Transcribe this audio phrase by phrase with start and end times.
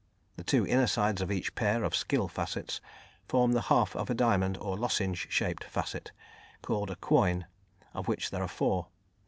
[0.35, 2.81] The two inner sides of each pair of skill facets
[3.27, 6.11] form the half of a diamond or lozenge shaped facet,
[6.63, 7.45] called a "quoin,"
[7.93, 8.87] of which there are four.